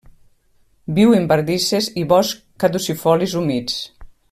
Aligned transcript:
Viu 0.99 1.13
en 1.17 1.27
bardisses 1.33 1.91
i 2.05 2.07
boscs 2.15 2.41
caducifolis 2.65 3.37
humits. 3.43 3.79